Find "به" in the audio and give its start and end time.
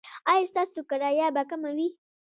1.35-1.43